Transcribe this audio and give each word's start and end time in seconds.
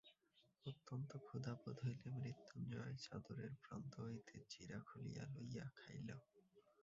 অত্যন্ত 0.65 1.11
ক্ষুধা 1.25 1.53
বোধ 1.61 1.77
হইলে 1.85 2.07
মৃত্যুঞ্জয় 2.17 2.95
চাদরের 3.05 3.51
প্রান্ত 3.63 3.93
হইতে 3.99 4.35
চিঁড়া 4.49 4.79
খুলিয়া 4.87 5.23
লইয়া 5.33 5.65
খাইল। 5.77 6.09